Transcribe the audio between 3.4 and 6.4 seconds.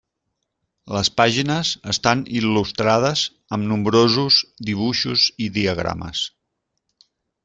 amb nombrosos dibuixos i diagrames.